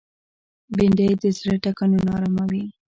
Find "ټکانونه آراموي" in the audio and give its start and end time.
1.63-2.63